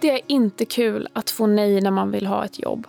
[0.00, 2.86] Det är inte kul att få nej när man vill ha ett jobb.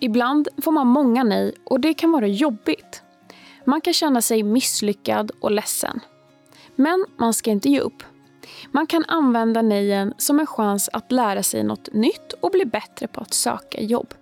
[0.00, 3.02] Ibland får man många nej och det kan vara jobbigt.
[3.64, 6.00] Man kan känna sig misslyckad och ledsen.
[6.76, 8.02] Men man ska inte ge upp.
[8.70, 13.06] Man kan använda nejen som en chans att lära sig något nytt och bli bättre
[13.06, 14.14] på att söka jobb.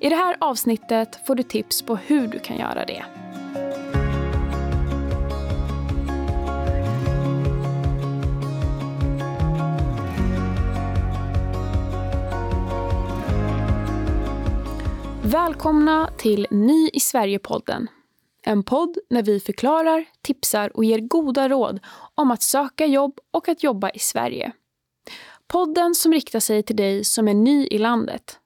[0.00, 3.04] I det här avsnittet får du tips på hur du kan göra det.
[15.32, 17.86] Välkomna till Ny i Sverige-podden.
[18.42, 21.80] En podd när vi förklarar, tipsar och ger goda råd
[22.14, 24.52] om att söka jobb och att jobba i Sverige.
[25.46, 28.38] Podden som riktar sig till dig som är ny i landet.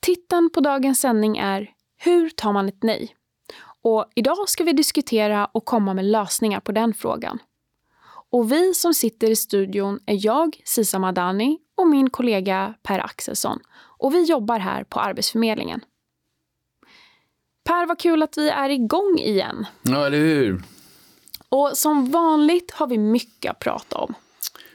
[0.00, 3.16] Titeln på dagens sändning är Hur tar man ett nej?
[3.82, 7.38] Och idag ska vi diskutera och komma med lösningar på den frågan.
[8.30, 13.58] Och vi som sitter i studion är jag, Sisa Madani, och min kollega Per Axelsson
[14.02, 15.80] och vi jobbar här på Arbetsförmedlingen.
[17.64, 19.66] Per, vad kul att vi är igång igen.
[19.82, 20.62] Ja, eller hur?
[21.48, 24.14] Och som vanligt har vi mycket att prata om.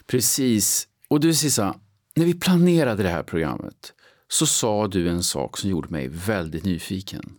[0.06, 0.88] Precis.
[1.08, 1.76] Och du Sissa,
[2.16, 3.94] när vi planerade det här programmet
[4.28, 7.34] så sa du en sak som gjorde mig väldigt nyfiken.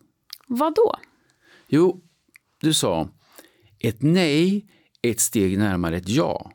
[0.47, 0.97] Vad då?
[1.69, 2.00] Jo,
[2.61, 3.09] du sa
[3.78, 4.66] ett nej
[5.03, 6.53] är ett steg närmare ett ja.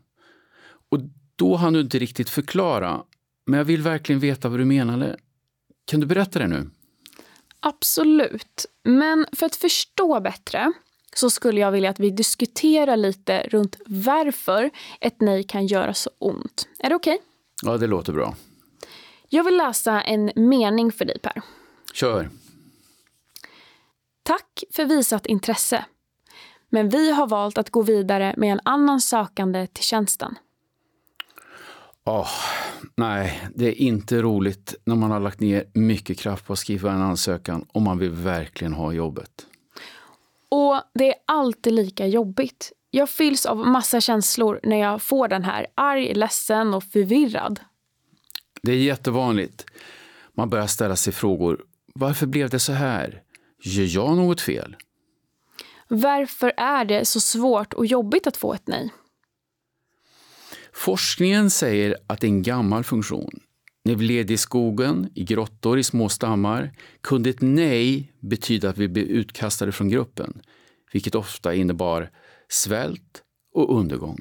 [0.89, 0.99] Och
[1.35, 3.03] då hann du inte riktigt förklara,
[3.45, 5.17] men jag vill verkligen veta vad du menade.
[5.85, 6.69] Kan du berätta det nu?
[7.59, 8.65] Absolut.
[8.83, 10.73] Men för att förstå bättre
[11.15, 14.69] så skulle jag vilja att vi diskuterar lite runt varför
[15.01, 16.67] ett nej kan göra så ont.
[16.79, 17.13] Är det okej?
[17.13, 17.25] Okay?
[17.63, 18.35] Ja, det låter bra.
[19.29, 21.41] Jag vill läsa en mening för dig, Per.
[21.93, 22.29] Kör.
[24.23, 25.85] Tack för visat intresse.
[26.69, 30.37] Men vi har valt att gå vidare med en annan sökande till tjänsten.
[32.05, 32.29] Oh,
[32.95, 36.91] nej, det är inte roligt när man har lagt ner mycket kraft på att skriva
[36.91, 39.47] en ansökan och man vill verkligen ha jobbet.
[40.49, 42.71] Och det är alltid lika jobbigt.
[42.91, 47.59] Jag fylls av massa känslor när jag får den här arg, ledsen och förvirrad.
[48.61, 49.65] Det är jättevanligt.
[50.33, 51.63] Man börjar ställa sig frågor.
[51.95, 53.21] Varför blev det så här?
[53.63, 54.75] Gör jag något fel?
[55.87, 58.93] Varför är det så svårt och jobbigt att få ett nej?
[60.73, 63.39] Forskningen säger att det är en gammal funktion.
[63.85, 68.77] När vi levde i skogen, i grottor, i små stammar kunde ett nej betyda att
[68.77, 70.41] vi blev utkastade från gruppen,
[70.93, 72.09] vilket ofta innebar
[72.49, 73.23] svält
[73.55, 74.19] och undergång.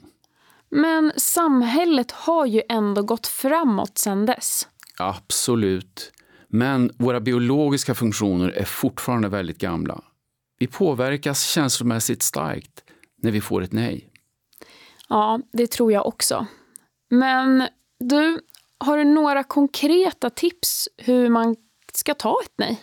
[0.71, 4.69] Men samhället har ju ändå gått framåt sedan dess.
[4.99, 6.13] Absolut.
[6.49, 10.01] Men våra biologiska funktioner är fortfarande väldigt gamla.
[10.59, 12.85] Vi påverkas känslomässigt starkt
[13.23, 14.12] när vi får ett nej.
[15.13, 16.47] Ja, det tror jag också.
[17.11, 17.69] Men
[18.01, 18.41] du,
[18.79, 21.57] har du några konkreta tips hur man
[21.93, 22.81] ska ta ett nej?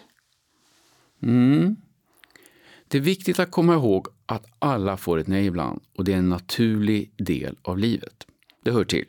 [1.24, 1.76] Mm.
[2.88, 6.18] Det är viktigt att komma ihåg att alla får ett nej ibland och det är
[6.18, 8.28] en naturlig del av livet.
[8.64, 9.06] Det hör till.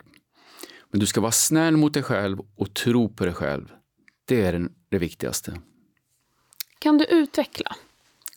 [0.90, 3.72] Men du ska vara snäll mot dig själv och tro på dig själv.
[4.24, 5.60] Det är det viktigaste.
[6.78, 7.76] Kan du utveckla?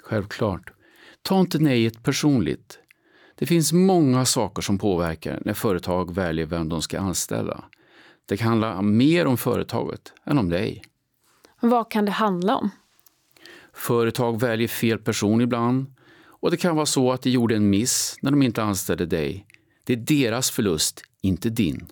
[0.03, 0.73] Självklart.
[1.21, 2.79] Ta inte nejet personligt.
[3.35, 7.63] Det finns många saker som påverkar när företag väljer vem de ska anställa.
[8.25, 10.83] Det kan handla mer om företaget än om dig.
[11.59, 12.69] Vad kan det handla om?
[13.73, 15.95] Företag väljer fel person ibland
[16.25, 19.45] och det kan vara så att de gjorde en miss när de inte anställde dig.
[19.83, 21.87] Det är deras förlust, inte din.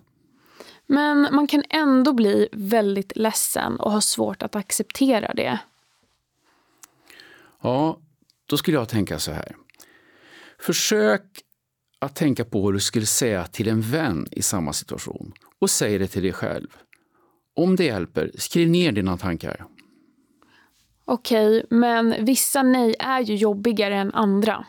[0.86, 5.58] Men man kan ändå bli väldigt ledsen och ha svårt att acceptera det.
[7.62, 7.98] Ja,
[8.46, 9.56] då skulle jag tänka så här.
[10.62, 11.22] Försök
[11.98, 15.98] att tänka på vad du skulle säga till en vän i samma situation och säg
[15.98, 16.68] det till dig själv.
[17.56, 19.66] Om det hjälper, skriv ner dina tankar.
[21.04, 24.66] Okej, men vissa nej är ju jobbigare än andra.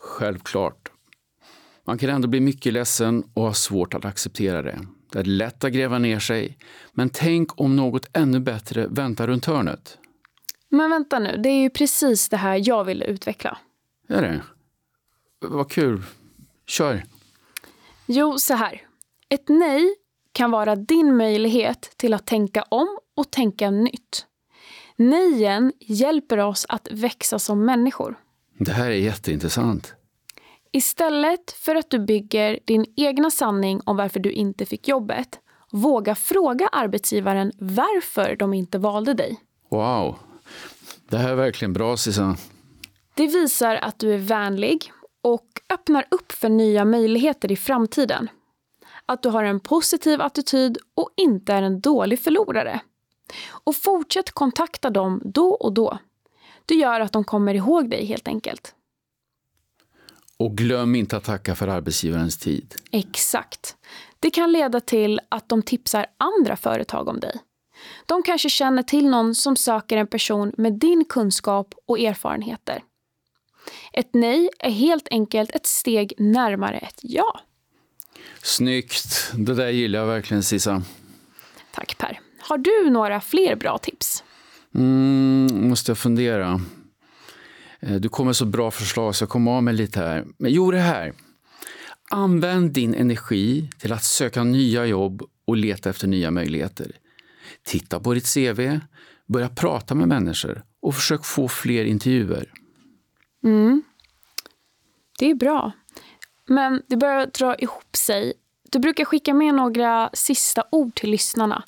[0.00, 0.92] Självklart.
[1.84, 4.78] Man kan ändå bli mycket ledsen och ha svårt att acceptera det.
[5.12, 6.58] Det är lätt att gräva ner sig,
[6.92, 9.98] men tänk om något ännu bättre väntar runt hörnet.
[10.68, 13.58] Men vänta nu, det är ju precis det här jag ville utveckla.
[14.08, 14.42] Är det?
[15.40, 16.02] Vad kul.
[16.66, 17.04] Kör.
[18.06, 18.82] Jo, så här.
[19.28, 19.94] Ett nej
[20.32, 24.26] kan vara din möjlighet till att tänka om och tänka nytt.
[24.96, 28.18] Nejen hjälper oss att växa som människor.
[28.58, 29.94] Det här är jätteintressant.
[30.72, 35.38] Istället för att du bygger din egna sanning om varför du inte fick jobbet,
[35.70, 39.40] våga fråga arbetsgivaren varför de inte valde dig.
[39.70, 40.18] Wow.
[41.08, 42.36] Det här är verkligen bra, Susanne.
[43.14, 44.92] Det visar att du är vänlig
[45.22, 48.28] och öppnar upp för nya möjligheter i framtiden.
[49.06, 52.80] att du har en positiv attityd och inte är en dålig förlorare.
[53.48, 55.98] Och fortsätt kontakta dem då och då.
[56.66, 58.74] Det gör att de kommer ihåg dig helt enkelt.
[60.36, 62.74] Och glöm inte att tacka för arbetsgivarens tid.
[62.90, 63.76] Exakt.
[64.20, 67.40] Det kan leda till att de tipsar andra företag om dig.
[68.06, 72.82] De kanske känner till någon som söker en person med din kunskap och erfarenheter.
[73.92, 77.40] Ett nej är helt enkelt ett steg närmare ett ja.
[78.42, 79.32] Snyggt!
[79.34, 80.82] Det där gillar jag verkligen, Sisa.
[81.74, 82.20] Tack Per.
[82.40, 84.24] Har du några fler bra tips?
[84.74, 86.60] Mm, måste jag fundera.
[87.80, 90.24] Eh, du kommer så bra förslag så jag kommer av mig lite här.
[90.38, 91.12] Men jo, det här.
[92.10, 96.92] Använd din energi till att söka nya jobb och leta efter nya möjligheter.
[97.62, 98.80] Titta på ditt CV,
[99.26, 102.52] börja prata med människor och försök få fler intervjuer.
[103.48, 103.82] Mm.
[105.18, 105.72] Det är bra.
[106.46, 108.32] Men det börjar dra ihop sig.
[108.70, 111.64] Du brukar skicka med några sista ord till lyssnarna.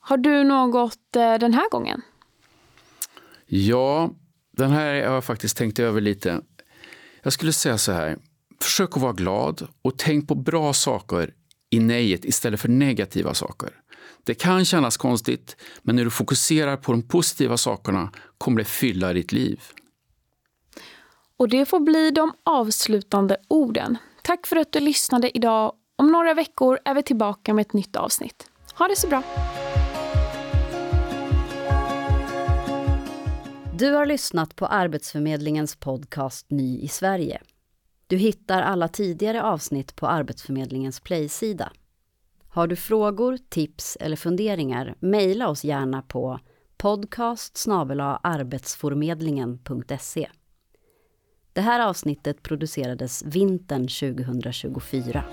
[0.00, 2.02] Har du något eh, den här gången?
[3.46, 4.10] Ja,
[4.56, 6.40] den här har jag faktiskt tänkt över lite.
[7.22, 8.18] Jag skulle säga så här.
[8.60, 11.34] Försök att vara glad och tänk på bra saker
[11.70, 13.70] i nejet istället för negativa saker.
[14.24, 19.12] Det kan kännas konstigt, men när du fokuserar på de positiva sakerna kommer det fylla
[19.12, 19.60] ditt liv.
[21.40, 23.96] Och det får bli de avslutande orden.
[24.22, 25.72] Tack för att du lyssnade idag.
[25.96, 28.50] Om några veckor är vi tillbaka med ett nytt avsnitt.
[28.74, 29.22] Ha det så bra!
[33.78, 37.40] Du har lyssnat på Arbetsförmedlingens podcast Ny i Sverige.
[38.06, 41.72] Du hittar alla tidigare avsnitt på Arbetsförmedlingens Play-sida.
[42.48, 46.40] Har du frågor, tips eller funderingar, mejla oss gärna på
[46.76, 47.64] podcast
[48.22, 50.28] arbetsformedlingen.se.
[51.60, 55.24] Det här avsnittet producerades vintern 2024.